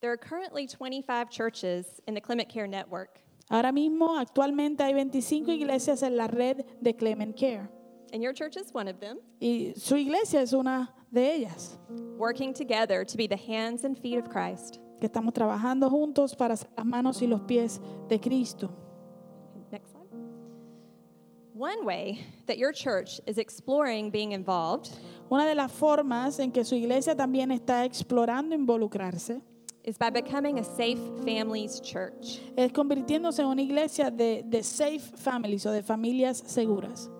[0.00, 5.52] There are currently 25 churches in the Clement Care Network, Ahora mismo, actualmente hay 25
[5.52, 7.68] iglesias en la red de Clement Care.
[8.14, 11.76] And your church is one of them, Y su iglesia es una de ellas,
[12.16, 14.78] working together to be the hands and feet of Christ.
[15.00, 18.70] que estamos trabajando juntos para ser las manos y los pies de Cristo.
[19.72, 20.06] Next slide.
[21.54, 24.90] One way that your church is exploring being involved
[25.30, 29.40] Una de las formas en que su iglesia también está explorando involucrarse
[29.84, 32.40] is by becoming a safe families church.
[32.56, 37.10] es convirtiéndose en una iglesia de, de safe families o de familias seguras.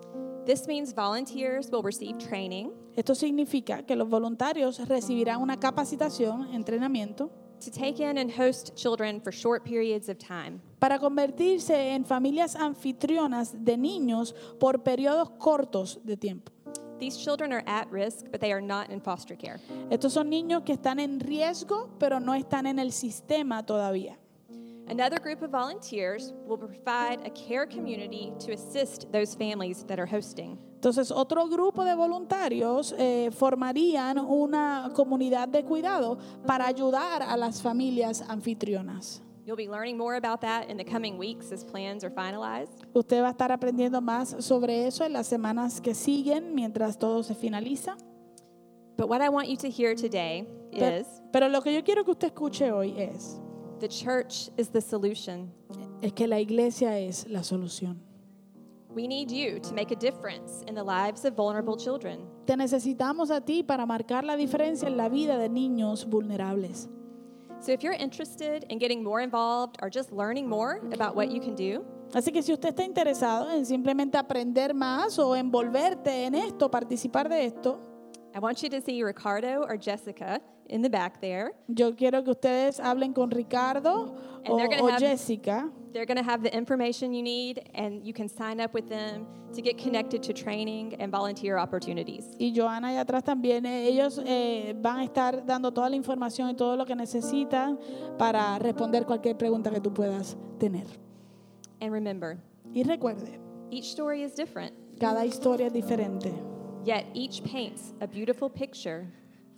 [0.45, 7.29] This means volunteers will receive training Esto significa que los voluntarios recibirán una capacitación, entrenamiento,
[7.59, 10.61] to take in and host children for short periods of time.
[10.79, 16.51] para convertirse en familias anfitrionas de niños por periodos cortos de tiempo.
[16.99, 19.59] These children are at risk, but they are not in foster care.
[19.89, 24.17] Estos son niños que están en riesgo, pero no están en el sistema todavía.
[24.87, 30.05] Another group of volunteers will provide a care community to assist those families that are
[30.05, 30.59] hosting.
[30.79, 37.63] Entonces, otro grupo de voluntarios eh, formarían una comunidad de cuidado para ayudar a las
[37.63, 39.21] familias anfitrionas.
[39.43, 42.85] You'll be learning more about that in the coming weeks as plans are finalized.
[42.93, 47.23] Usted va a estar aprendiendo más sobre eso en las semanas que siguen mientras todo
[47.23, 47.97] se finaliza.
[48.97, 52.03] But what I want you to hear today Pero, is pero lo que yo quiero
[52.05, 53.39] que usted escuche hoy es,
[53.79, 55.51] the church is the solution.
[56.01, 57.97] es que la iglesia es la solución.
[58.89, 62.19] We need you to make a difference in the lives of vulnerable children.
[62.45, 66.87] Te necesitamos a ti para marcar la diferencia en la vida de niños vulnerables.
[67.59, 71.41] So if you're interested in getting more involved or just learning more about what you
[71.41, 71.83] can do,
[72.13, 77.27] Así que si usted está interesado en simplemente aprender más o envolverte en esto, participar
[77.27, 77.79] de esto,
[78.35, 81.53] I want you to see Ricardo or Jessica in the back there.
[81.69, 85.69] yo quiero que ustedes hablen con Ricardo And o, they're gonna o have- Jessica.
[85.93, 89.25] They're going to have the information you need, and you can sign up with them
[89.53, 92.25] to get connected to training and volunteer opportunities.
[92.37, 96.49] Y Joana y atrás también, eh, ellos eh, van a estar dando toda la información
[96.49, 97.79] y todo lo que necesitan
[98.17, 100.85] para responder cualquier pregunta que tú puedas tener.
[101.79, 102.39] And remember,
[102.73, 103.39] Y recuerde,
[103.71, 106.33] each story is different, cada historia es diferente.
[106.85, 109.05] Yet each paints a beautiful picture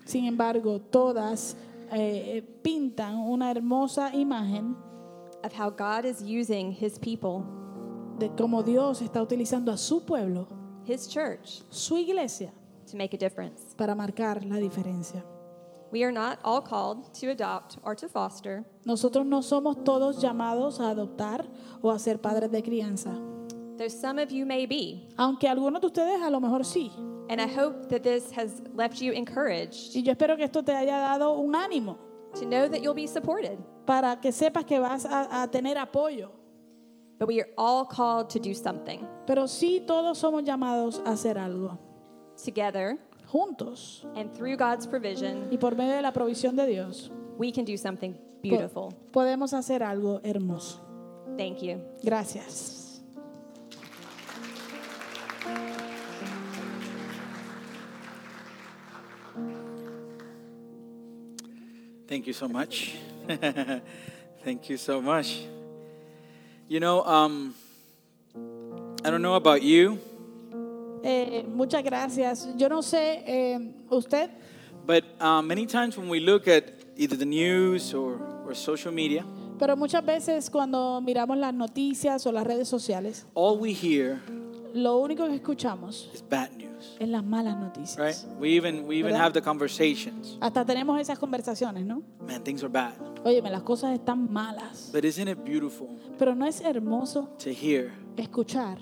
[0.05, 1.55] Sin embargo, todas
[1.91, 4.75] eh, pintan una hermosa imagen
[5.43, 7.43] of how God is using His people,
[8.17, 10.47] de cómo Dios está utilizando a su pueblo,
[10.85, 12.51] His church, su iglesia,
[12.89, 13.75] to make a difference.
[13.77, 15.21] para marcar la diferencia.
[15.91, 20.79] We are not all called to adopt or to foster, Nosotros no somos todos llamados
[20.79, 21.45] a adoptar
[21.81, 23.11] o a ser padres de crianza,
[23.77, 25.09] though some of you may be.
[25.17, 26.91] aunque algunos de ustedes a lo mejor sí.
[27.29, 30.71] And I hope that this has left you encouraged Y yo espero que esto te
[30.73, 31.97] haya dado un ánimo
[32.39, 33.57] to know that you'll be supported.
[33.85, 36.29] para que sepas que vas a, a tener apoyo.
[37.19, 41.37] But we are all called to do something Pero sí todos somos llamados a hacer
[41.37, 41.77] algo,
[42.43, 42.97] together,
[43.31, 44.05] juntos.
[44.15, 47.75] and through God's provision, Y por medio de la provisión de Dios, we can do
[47.75, 48.93] something po- beautiful.
[49.11, 50.79] podemos hacer algo hermoso.
[51.37, 51.81] Thank you.
[52.03, 52.86] Gracias.
[62.17, 62.95] Thank you so much.
[64.43, 65.43] Thank you so much.
[66.67, 67.53] You know, um,
[69.05, 69.99] I don't know about you,
[71.03, 72.47] Eh, muchas gracias.
[72.57, 73.59] Yo no sé, eh,
[73.91, 74.31] usted,
[74.83, 76.63] but uh, many times when we look at
[76.95, 79.23] either the news or, or social media,
[79.59, 84.19] pero muchas veces cuando miramos las noticias o las redes sociales, all we hear
[84.73, 86.66] lo único que escuchamos is bad news,
[86.99, 87.63] es las malas right?
[87.63, 88.27] noticias.
[88.39, 89.21] We even we even ¿Verdad?
[89.25, 90.37] have the conversations.
[90.41, 92.01] Hasta tenemos esas conversaciones, ¿no?
[92.27, 92.93] Man, things are bad.
[93.23, 94.89] Óyeme, las cosas están malas.
[94.93, 95.87] But isn't it beautiful
[96.17, 98.79] Pero no es hermoso to hear escuchar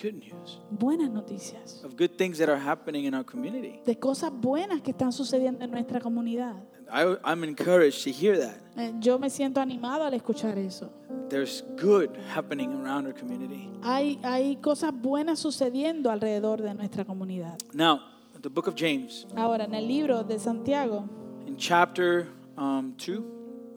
[0.00, 3.80] good news buenas noticias, of good things that are happening in our community?
[3.84, 6.54] de cosas buenas que están sucediendo en nuestra comunidad.
[6.90, 8.60] I, I'm encouraged to hear that.
[8.76, 10.90] Eh, Yo me siento animado al escuchar eso.
[11.28, 13.68] There's good happening around our community.
[13.82, 17.58] Hay, hay cosas buenas sucediendo alrededor de nuestra comunidad.
[17.74, 18.00] Now,
[18.40, 21.08] the book of James, Ahora, en el libro de Santiago,
[21.46, 23.22] in chapter um, 2,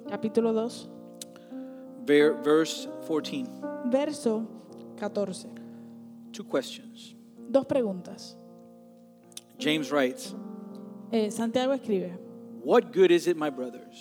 [0.10, 0.90] capítulo 2,
[2.06, 3.46] ver- verse 14.
[3.86, 4.46] verso
[5.00, 5.50] 14.
[6.32, 7.16] Two questions.
[7.50, 8.36] Dos preguntas.
[9.58, 10.36] James writes,
[11.12, 12.12] Eh, Santiago escribe,
[12.62, 13.98] What good is it, my brothers,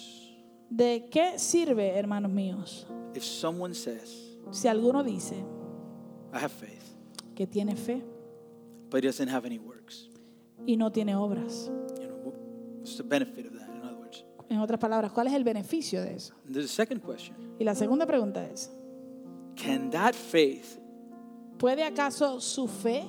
[0.70, 5.44] ¿de qué sirve, hermanos míos, if someone says, si alguno dice
[6.32, 6.94] I have faith,
[7.34, 8.02] que tiene fe
[8.90, 10.08] but he doesn't have any works?
[10.66, 11.70] y no tiene obras?
[12.00, 12.34] You know,
[12.80, 14.24] what's the benefit of that, in other words?
[14.50, 16.34] En otras palabras, ¿cuál es el beneficio de eso?
[16.44, 17.36] And there's a second question.
[17.58, 18.70] Y la segunda pregunta es,
[19.56, 20.78] Can that faith,
[21.58, 23.04] ¿puede acaso su fe,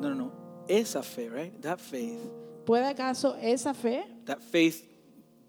[0.00, 0.32] no, no, no,
[0.68, 1.60] esa fe, right?
[1.62, 2.20] That faith,
[2.64, 4.84] puede acaso esa fe, that faith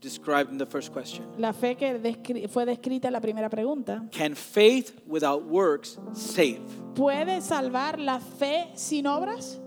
[0.02, 4.08] described in the first question, la fe que descri- fue descrita en la primera pregunta,
[4.12, 6.62] can faith without works save?
[6.94, 9.60] ¿puede salvar la fe sin obras?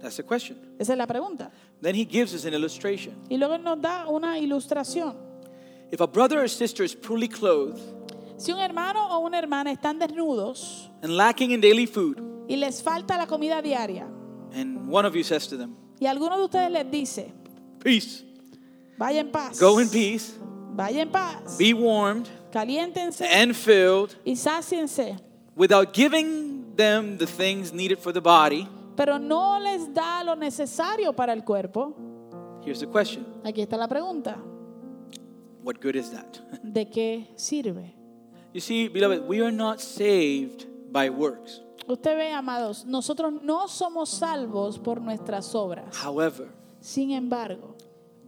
[0.00, 0.58] That's the question.
[0.78, 1.50] Esa es la pregunta.
[1.80, 3.14] Then he gives us an illustration.
[3.30, 5.16] Y luego nos da una ilustración.
[5.90, 7.80] If a brother or sister is poorly clothed
[8.36, 12.82] Si un hermano o una hermana están desnudos and lacking in daily food, y les
[12.82, 14.06] falta la comida diaria,
[14.52, 17.32] and one of you says to them, y alguno de ustedes les dice,
[17.82, 18.24] Peace,
[18.98, 20.32] vaya en paz, go in peace,
[20.74, 25.16] vaya en paz, be warmed caliéntense and filled, y sáciense,
[25.56, 28.66] without giving them the things needed for the body,
[28.96, 31.94] pero no les da lo necesario para el cuerpo,
[32.64, 34.36] here's the question aquí está la pregunta,
[35.62, 36.38] What good is that?
[36.62, 37.92] ¿de qué sirve?
[38.52, 41.60] You see, beloved, we are not saved by works.
[41.88, 45.94] Usted ve, amados, nosotros no somos salvos por nuestras obras.
[45.94, 46.48] However,
[46.80, 47.75] Sin embargo,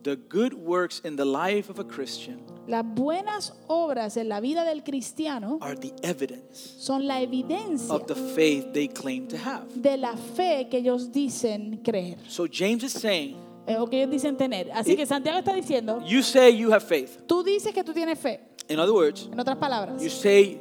[0.02, 4.64] the good works in the life of a Christian las buenas obras en la vida
[4.64, 9.64] del cristiano are the evidence son la evidencia of the faith they claim to have.
[9.74, 13.36] de la fe que ellos dicen creer So James is saying,
[13.66, 14.70] eh, o que ellos dicen tener.
[14.72, 17.18] Así que Santiago está diciendo, you say you have faith.
[17.26, 18.40] tú dices que tú tienes fe.
[18.68, 20.60] In other words, En otras palabras, you say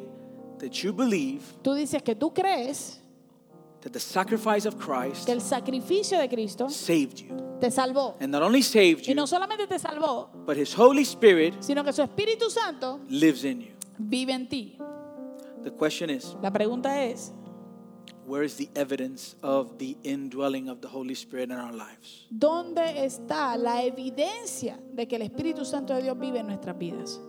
[0.59, 3.01] that you believe tú dices que tú crees
[3.87, 7.57] that the sacrifice of Christ que el sacrificio de Cristo saved you.
[7.61, 8.15] te salvó.
[8.19, 11.83] And not only saved Y you, no solamente te salvó, but his Holy Spirit sino
[11.85, 13.71] que su Espíritu Santo lives in you.
[13.97, 14.77] vive en ti.
[15.63, 17.31] The question is, La pregunta es,
[18.25, 22.27] where is the evidence of the indwelling of the Holy Spirit in our lives?
[22.29, 27.19] ¿dónde está la evidencia de que el Espíritu Santo de Dios vive en nuestras vidas?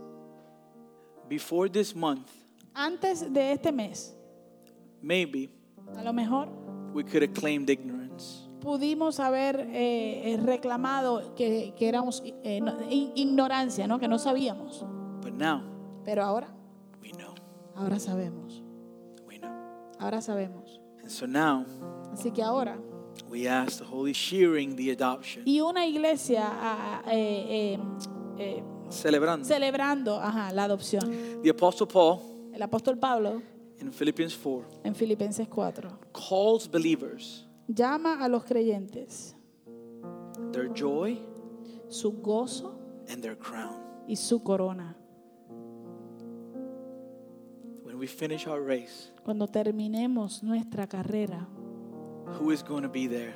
[1.28, 2.28] Before this month,
[2.74, 4.14] Antes de este mes,
[5.02, 5.50] maybe
[5.96, 6.48] a lo mejor
[6.94, 8.48] we could have claimed ignorance.
[8.60, 13.98] pudimos haber eh, eh, reclamado que, que éramos eh, no- ignorancia, ¿no?
[13.98, 14.84] que no sabíamos.
[15.22, 15.62] But now
[16.04, 16.48] Pero ahora,
[17.02, 17.34] we know.
[17.76, 18.62] ahora sabemos.
[19.26, 19.50] We know.
[20.00, 20.80] Ahora sabemos.
[21.00, 21.64] And so now
[22.12, 22.78] Así que ahora,
[23.30, 26.50] we ask the Holy sharing the adoption, y una iglesia
[27.06, 27.78] eh,
[28.90, 29.44] celebrando.
[29.46, 31.10] celebrando ajá, la adopción.
[31.42, 32.20] The Apostle Paul
[32.54, 33.42] El apóstol Pablo,
[33.80, 39.34] in Philippians 4 en Filipenses 4, calls believers llama a los creyentes
[40.52, 41.18] their joy
[41.88, 43.80] su gozo and their crown.
[44.06, 44.96] y su corona.
[47.84, 51.46] When we finish our race, Cuando terminemos nuestra carrera,
[52.38, 53.34] who is going to be there?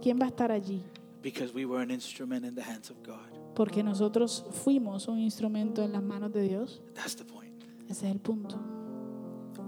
[0.00, 0.82] ¿quién va a estar allí?
[1.22, 3.28] Because we were an instrument in the hands of God.
[3.54, 6.80] Porque nosotros fuimos un instrumento en las manos de Dios.
[6.94, 7.64] That's the point.
[7.88, 8.58] Ese es el punto.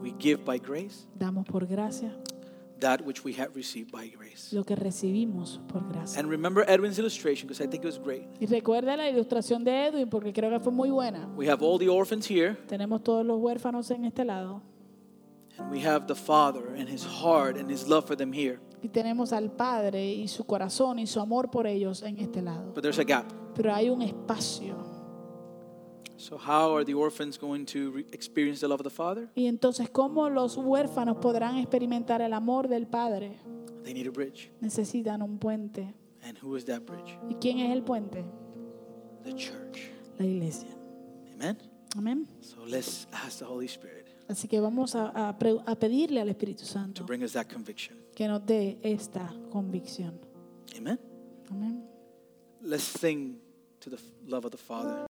[0.02, 2.12] We give by grace Damos por gracia
[2.80, 4.52] that which we have received by grace.
[4.54, 6.18] lo que recibimos por gracia.
[6.18, 8.24] And remember Edwin's illustration because I think it was great.
[8.40, 11.28] Y recuerda la ilustración de Edwin porque creo que fue muy buena.
[11.36, 14.62] We have all the orphans here, Tenemos todos los huérfanos en este lado
[15.58, 18.60] and we have the Father and His heart and His love for them here.
[18.82, 22.72] y tenemos al Padre y su corazón y su amor por ellos en este lado.
[22.72, 23.26] But there's a gap.
[23.54, 24.74] Pero hay un espacio.
[26.20, 29.30] So, how are the orphans going to experience the love of the Father?
[29.34, 33.40] Y entonces, ¿cómo los huérfanos podrán experimentar el amor del Padre?
[33.84, 34.50] They need a bridge.
[34.60, 35.94] Necesitan un puente.
[36.22, 37.18] And who is that bridge?
[37.30, 38.22] ¿Y quién es el puente?
[39.24, 39.90] The church.
[40.18, 40.68] La iglesia.
[41.34, 41.56] Amen?
[41.96, 42.28] Amén.
[42.42, 46.28] So, let's ask the Holy Spirit Así que vamos a, a pre- a pedirle al
[46.28, 47.96] Espíritu to Santo bring us that conviction.
[48.14, 50.20] que nos dé esta convicción.
[50.76, 51.00] Amen?
[51.50, 51.82] Amén.
[52.60, 53.40] Let's sing
[53.80, 55.09] to the love of the Father.